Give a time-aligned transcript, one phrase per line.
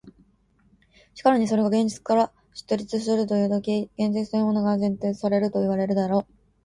[1.13, 6.33] しかるにそれが現実から出立するというとき、現実というものが前提されるといわれるであろう。